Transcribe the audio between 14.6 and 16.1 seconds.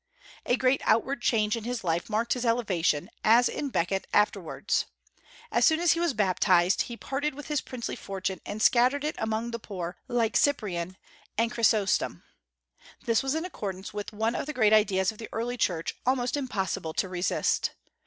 ideas of the early Church,